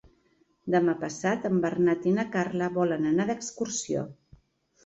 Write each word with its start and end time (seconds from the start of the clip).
Demà 0.75 0.95
passat 1.03 1.45
en 1.51 1.59
Bernat 1.67 2.09
i 2.13 2.13
na 2.15 2.25
Carla 2.37 2.71
volen 2.79 3.07
anar 3.13 3.29
d'excursió. 3.33 4.09